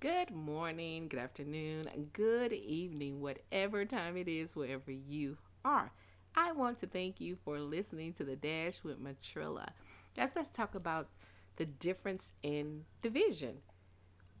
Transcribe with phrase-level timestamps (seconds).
[0.00, 5.92] Good morning, good afternoon, good evening, whatever time it is, wherever you are.
[6.34, 9.68] I want to thank you for listening to the Dash with Matrilla.
[10.16, 11.08] Guys, let's talk about
[11.56, 13.58] the difference in division.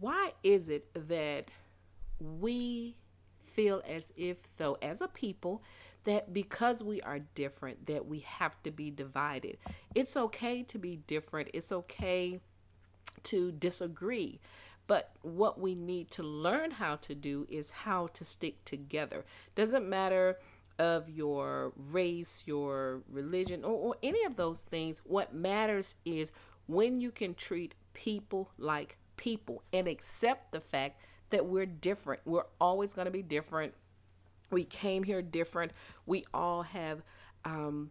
[0.00, 1.52] Why is it that
[2.18, 2.96] we
[3.44, 5.62] feel as if though as a people
[6.02, 9.58] that because we are different that we have to be divided.
[9.94, 11.50] It's okay to be different.
[11.54, 12.40] It's okay
[13.22, 14.40] to disagree.
[14.86, 19.24] But what we need to learn how to do is how to stick together.
[19.54, 20.38] Doesn't matter
[20.78, 25.00] of your race, your religion, or, or any of those things.
[25.04, 26.32] What matters is
[26.66, 32.20] when you can treat people like people and accept the fact that we're different.
[32.24, 33.74] We're always going to be different.
[34.50, 35.72] We came here different.
[36.06, 37.02] We all have
[37.44, 37.90] um,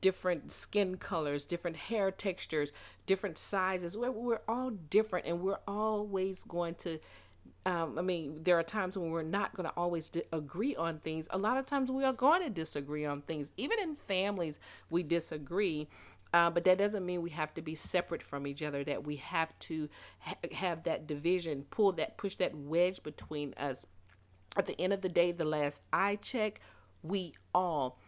[0.00, 2.72] different skin colors, different hair textures,
[3.06, 3.96] different sizes.
[3.96, 6.98] We're, we're all different and we're always going to.
[7.66, 10.98] Um, I mean, there are times when we're not going to always di- agree on
[10.98, 11.28] things.
[11.30, 13.50] A lot of times we are going to disagree on things.
[13.56, 14.58] Even in families,
[14.90, 15.88] we disagree.
[16.32, 19.16] Uh, but that doesn't mean we have to be separate from each other, that we
[19.16, 19.88] have to
[20.20, 23.86] ha- have that division, pull that, push that wedge between us.
[24.56, 26.60] At the end of the day, the last I check,
[27.02, 27.98] we all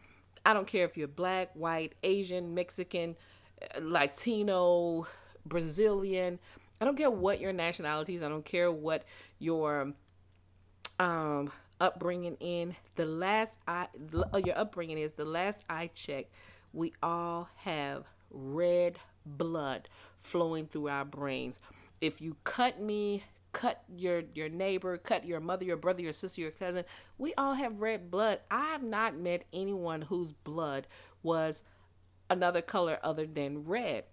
[0.45, 3.17] I don't care if you're black, white, Asian, Mexican,
[3.81, 5.07] Latino,
[5.47, 6.39] Brazilian.
[6.81, 8.23] I don't care what your nationalities.
[8.23, 9.05] I don't care what
[9.39, 9.93] your
[10.99, 12.75] um, upbringing in.
[12.97, 13.89] The last I
[14.33, 16.33] uh, your upbringing is the last I checked.
[16.73, 21.61] We all have red blood flowing through our brains.
[22.01, 26.41] If you cut me, cut your your neighbor, cut your mother, your brother, your sister,
[26.41, 26.84] your cousin.
[27.19, 28.41] We all have red blood.
[28.51, 30.87] I have not met anyone whose blood
[31.23, 31.62] was
[32.28, 34.05] another color other than red.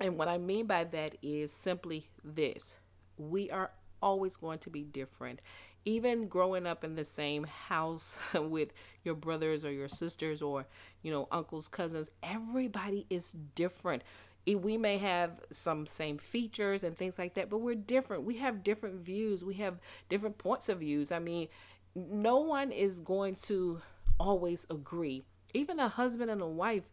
[0.00, 2.78] And what I mean by that is simply this.
[3.16, 5.40] We are always going to be different.
[5.84, 8.72] Even growing up in the same house with
[9.04, 10.66] your brothers or your sisters or,
[11.02, 14.02] you know, uncles, cousins, everybody is different
[14.46, 18.24] we may have some same features and things like that, but we're different.
[18.24, 19.44] We have different views.
[19.44, 19.78] We have
[20.08, 21.12] different points of views.
[21.12, 21.48] I mean,
[21.94, 23.80] no one is going to
[24.18, 25.22] always agree.
[25.54, 26.88] Even a husband and a wife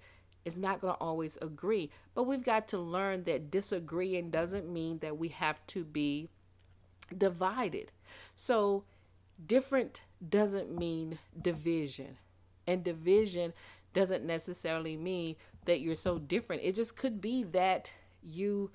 [0.46, 1.90] is not going to always agree.
[2.14, 6.30] But we've got to learn that disagreeing doesn't mean that we have to be
[7.18, 7.92] divided.
[8.36, 8.84] So,
[9.46, 12.18] different doesn't mean division.
[12.68, 13.54] And division
[13.96, 15.36] doesn't necessarily mean
[15.66, 16.62] that you're so different.
[16.64, 17.92] It just could be that
[18.22, 18.70] you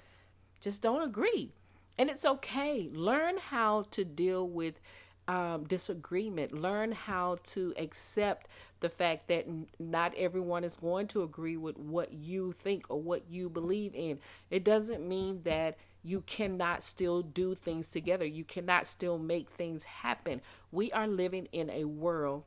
[0.60, 1.53] just don't agree.
[1.98, 2.88] And it's okay.
[2.92, 4.80] Learn how to deal with
[5.28, 6.53] um, disagreement.
[6.53, 8.48] Learn how to accept
[8.80, 13.00] the fact that n- not everyone is going to agree with what you think or
[13.00, 14.19] what you believe in.
[14.50, 18.25] It doesn't mean that you cannot still do things together.
[18.25, 20.41] You cannot still make things happen.
[20.72, 22.44] We are living in a world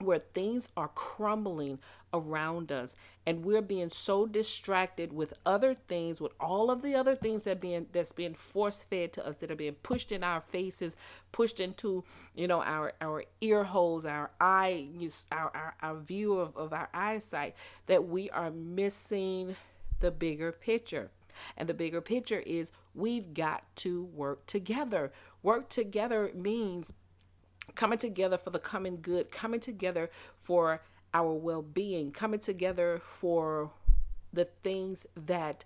[0.00, 1.78] where things are crumbling
[2.12, 2.94] around us
[3.26, 7.60] and we're being so distracted with other things with all of the other things that
[7.60, 10.96] being that's being force fed to us that are being pushed in our faces
[11.30, 12.04] pushed into
[12.34, 14.86] you know our our ear holes our eye
[15.30, 17.54] our, our, our view of, of our eyesight
[17.86, 19.54] that we are missing
[20.02, 21.10] the bigger picture.
[21.56, 25.12] And the bigger picture is we've got to work together.
[25.42, 26.92] Work together means
[27.74, 30.82] coming together for the common good, coming together for
[31.14, 33.70] our well being, coming together for
[34.32, 35.64] the things that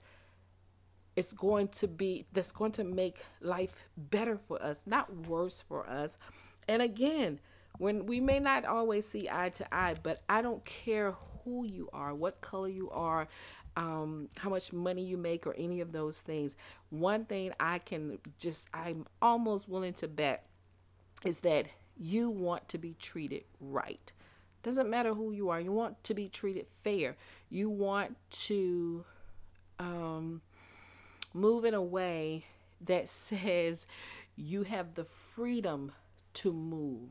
[1.15, 5.89] is going to be that's going to make life better for us, not worse for
[5.89, 6.19] us.
[6.69, 7.41] And again,
[7.79, 11.15] when we may not always see eye to eye, but I don't care
[11.45, 13.29] who you are, what color you are,
[13.77, 16.57] um, how much money you make, or any of those things.
[16.91, 20.47] One thing I can just, I'm almost willing to bet
[21.25, 21.67] is that
[21.97, 24.13] you want to be treated right.
[24.63, 27.17] Doesn't matter who you are, you want to be treated fair.
[27.51, 29.05] You want to
[29.79, 30.43] um,
[31.33, 32.45] move in a way
[32.85, 33.87] that says
[34.37, 35.93] you have the freedom
[36.35, 37.09] to move.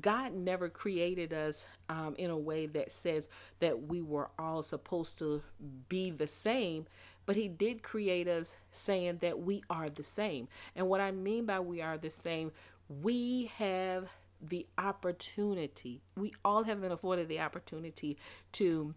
[0.00, 3.28] God never created us um, in a way that says
[3.60, 5.42] that we were all supposed to
[5.90, 6.86] be the same,
[7.26, 10.48] but He did create us saying that we are the same.
[10.74, 12.52] And what I mean by we are the same,
[12.88, 14.08] we have
[14.42, 16.02] the opportunity.
[16.16, 18.18] We all have been afforded the opportunity
[18.52, 18.94] to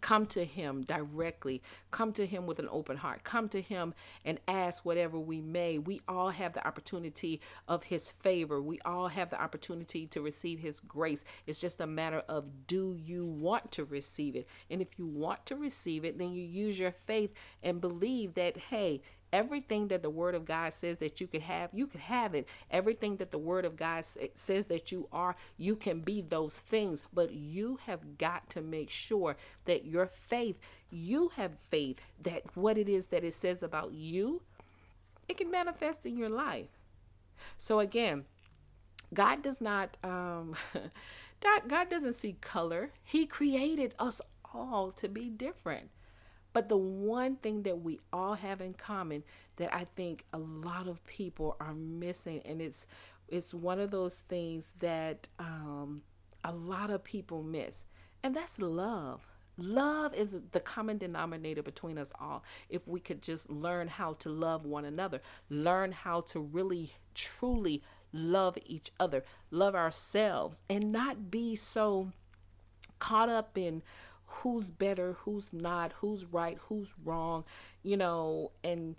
[0.00, 4.38] come to him directly come to him with an open heart come to him and
[4.46, 5.78] ask whatever we may.
[5.78, 8.60] We all have the opportunity of his favor.
[8.60, 11.24] We all have the opportunity to receive his grace.
[11.46, 14.46] It's just a matter of do you want to receive it?
[14.70, 17.32] And if you want to receive it then you use your faith
[17.62, 19.00] and believe that hey
[19.36, 22.48] Everything that the Word of God says that you could have, you could have it.
[22.70, 24.02] Everything that the Word of God
[24.34, 27.02] says that you are, you can be those things.
[27.12, 29.36] But you have got to make sure
[29.66, 34.40] that your faith, you have faith that what it is that it says about you,
[35.28, 36.70] it can manifest in your life.
[37.58, 38.24] So again,
[39.12, 40.54] God does not um
[41.68, 42.90] God, doesn't see color.
[43.04, 44.22] He created us
[44.54, 45.90] all to be different.
[46.56, 49.24] But the one thing that we all have in common
[49.56, 52.86] that I think a lot of people are missing, and it's
[53.28, 56.00] it's one of those things that um,
[56.44, 57.84] a lot of people miss,
[58.22, 59.26] and that's love.
[59.58, 62.42] Love is the common denominator between us all.
[62.70, 65.20] If we could just learn how to love one another,
[65.50, 67.82] learn how to really, truly
[68.14, 72.12] love each other, love ourselves, and not be so
[72.98, 73.82] caught up in
[74.26, 77.44] who's better, who's not, who's right, who's wrong,
[77.82, 78.96] you know, and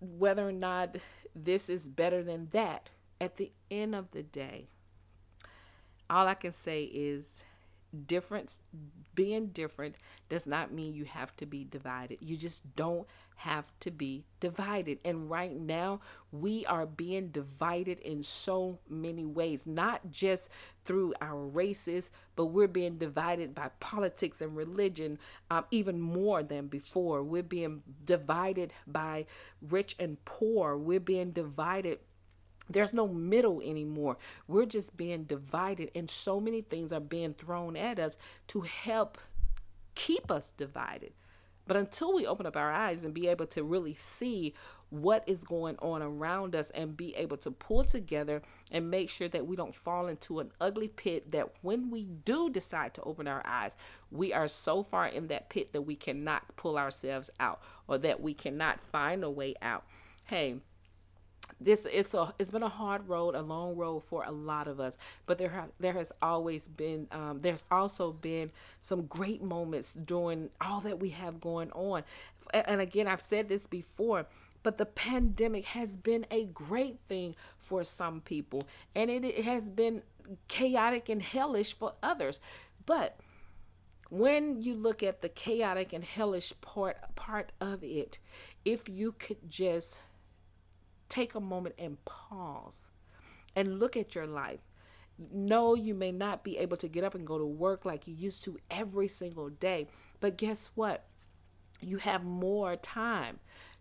[0.00, 0.96] whether or not
[1.34, 2.90] this is better than that.
[3.20, 4.68] At the end of the day,
[6.08, 7.44] all I can say is
[8.06, 8.60] difference
[9.14, 9.96] being different
[10.28, 12.18] does not mean you have to be divided.
[12.20, 13.06] You just don't
[13.36, 14.98] have to be divided.
[15.04, 16.00] And right now,
[16.30, 20.50] we are being divided in so many ways, not just
[20.84, 25.18] through our races, but we're being divided by politics and religion
[25.50, 27.22] um, even more than before.
[27.22, 29.26] We're being divided by
[29.62, 30.76] rich and poor.
[30.76, 31.98] We're being divided
[32.70, 34.16] there's no middle anymore.
[34.46, 38.16] We're just being divided, and so many things are being thrown at us
[38.48, 39.18] to help
[39.94, 41.12] keep us divided.
[41.66, 44.54] But until we open up our eyes and be able to really see
[44.88, 49.28] what is going on around us and be able to pull together and make sure
[49.28, 53.28] that we don't fall into an ugly pit, that when we do decide to open
[53.28, 53.76] our eyes,
[54.10, 58.20] we are so far in that pit that we cannot pull ourselves out or that
[58.20, 59.84] we cannot find a way out.
[60.24, 60.56] Hey,
[61.60, 64.80] this it's a it's been a hard road, a long road for a lot of
[64.80, 64.98] us.
[65.26, 68.50] But there ha- there has always been um, there's also been
[68.80, 72.04] some great moments during all that we have going on.
[72.52, 74.26] And again, I've said this before.
[74.62, 78.64] But the pandemic has been a great thing for some people,
[78.94, 80.02] and it, it has been
[80.48, 82.40] chaotic and hellish for others.
[82.84, 83.18] But
[84.10, 88.18] when you look at the chaotic and hellish part part of it,
[88.64, 90.00] if you could just
[91.10, 92.90] take a moment and pause
[93.54, 94.60] and look at your life.
[95.32, 98.14] No, you may not be able to get up and go to work like you
[98.14, 99.88] used to every single day,
[100.20, 101.04] but guess what?
[101.82, 103.38] You have more time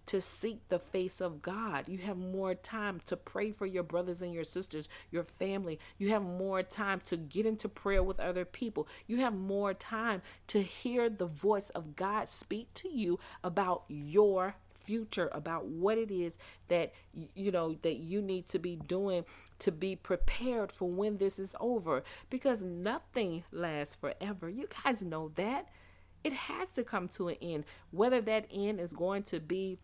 [0.10, 1.88] to seek the face of God.
[1.88, 5.80] You have more time to pray for your brothers and your sisters, your family.
[6.00, 8.88] You have more time to get into prayer with other people.
[9.06, 14.56] You have more time to hear the voice of God speak to you about your
[14.90, 16.92] future about what it is that
[17.36, 19.24] you know that you need to be doing
[19.60, 22.04] to be prepared for when this is over.
[22.32, 24.50] Because nothing lasts forever.
[24.50, 25.68] You guys know that.
[26.24, 27.66] It has to come to an end.
[27.92, 29.78] Whether that end is going to be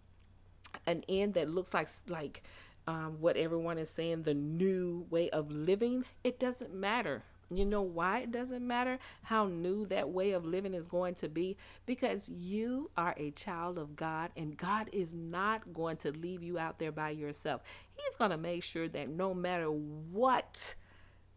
[0.87, 2.41] an end that looks like like
[2.87, 7.81] um, what everyone is saying the new way of living it doesn't matter you know
[7.81, 11.57] why it doesn't matter how new that way of living is going to be?
[11.85, 16.57] Because you are a child of God, and God is not going to leave you
[16.57, 17.61] out there by yourself.
[17.93, 20.75] He's going to make sure that no matter what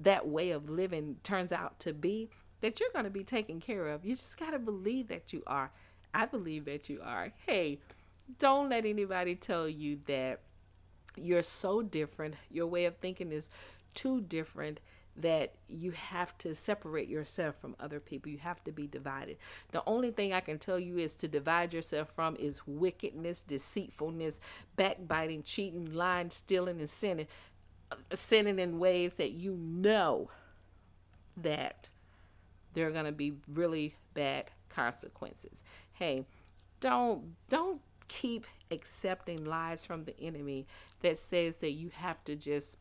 [0.01, 3.89] that way of living turns out to be, that you're going to be taken care
[3.89, 4.05] of.
[4.05, 5.71] You just got to believe that you are.
[6.15, 7.33] I believe that you are.
[7.47, 7.81] Hey,
[8.39, 10.41] don't let anybody tell you that
[11.17, 13.51] you're so different, your way of thinking is
[13.95, 14.81] too different
[15.21, 18.31] that you have to separate yourself from other people.
[18.31, 19.37] You have to be divided.
[19.73, 24.41] The only thing I can tell you is to divide yourself from is wickedness, deceitfulness,
[24.77, 27.27] backbiting, cheating, lying, stealing, and sinning.
[27.91, 30.31] Uh, sinning in ways that you know
[31.37, 31.89] that
[32.75, 35.65] there are going to be really bad consequences.
[35.93, 36.27] Hey,
[36.81, 40.67] don't don't keep accepting lies from the enemy
[41.01, 42.79] that says that you have to just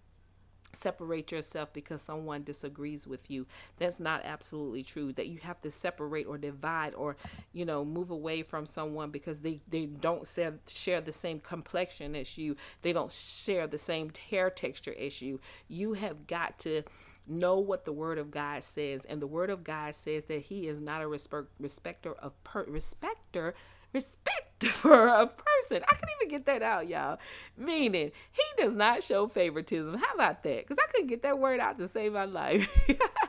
[0.74, 3.46] separate yourself because someone disagrees with you.
[3.78, 7.18] That's not absolutely true that you have to separate or divide or
[7.54, 12.38] you know move away from someone because they they don't share, the same complexion as
[12.38, 12.56] you.
[12.82, 15.40] They don't share the same hair texture as you.
[15.68, 16.84] You have got to
[17.28, 20.68] know what the word of God says and the word of God says that he
[20.68, 23.54] is not a respect, respecter of per, respecter
[23.94, 25.84] respect for a person.
[25.88, 27.20] I can even get that out, y'all.
[27.58, 29.96] Meaning, he does not show favoritism.
[29.96, 30.68] How about that?
[30.68, 32.70] Because I couldn't get that word out to save my life.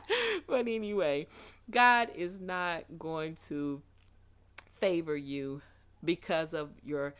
[0.47, 1.27] but anyway,
[1.69, 3.81] God is not going to
[4.79, 5.61] favor you
[6.03, 7.13] because of your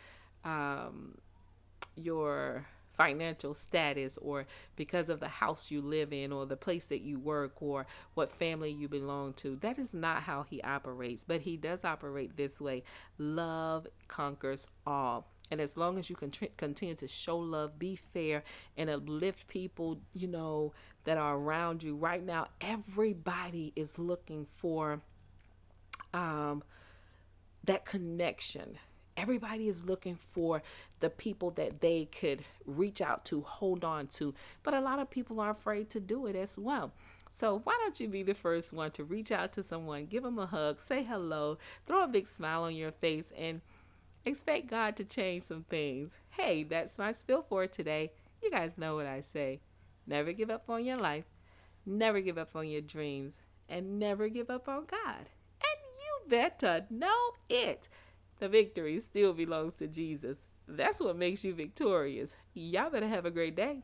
[0.44, 1.18] um,
[1.96, 2.66] your
[3.00, 7.18] financial status or because of the house you live in or the place that you
[7.18, 9.56] work or what family you belong to.
[9.62, 12.84] That is not how he operates, but he does operate this way.
[13.18, 15.30] Love conquers all.
[15.50, 18.44] And as long as you can continue to show love, be fair,
[18.78, 20.74] and uplift people, you know,
[21.06, 25.00] that are around you right now, everybody is looking for
[26.14, 26.64] um,
[27.64, 28.78] that connection
[29.20, 30.64] Everybody is looking for
[31.02, 34.34] the people that they could reach out to, hold on to.
[34.64, 36.94] But a lot of people are afraid to do it as well.
[37.30, 40.40] So why don't you be the first one to reach out to someone, give them
[40.40, 43.60] a hug, say hello, throw a big smile on your face, and
[44.26, 46.20] expect God to change some things.
[46.30, 48.14] Hey, that's my spill for today.
[48.42, 49.60] You guys know what I say.
[50.08, 51.26] Never give up on your life,
[51.86, 55.28] never give up on your dreams, and never give up on God.
[55.60, 57.90] And you better know it.
[58.40, 60.46] The victory still belongs to Jesus.
[60.68, 62.36] That's what makes you victorious.
[62.54, 63.84] Y'all better have a great day.